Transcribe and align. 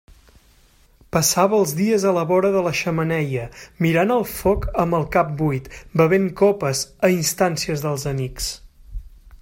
Passava 1.15 1.57
els 1.57 1.73
dies 1.79 2.05
a 2.11 2.13
la 2.15 2.23
vora 2.31 2.49
de 2.55 2.63
la 2.67 2.71
xemeneia, 2.79 3.43
mirant 3.87 4.15
el 4.17 4.25
foc 4.31 4.67
amb 4.85 4.99
el 5.01 5.07
cap 5.17 5.31
buit, 5.43 5.69
bevent 6.03 6.27
copes 6.43 6.83
a 7.09 7.13
instàncies 7.19 7.85
dels 7.87 8.09
amics. 8.15 8.51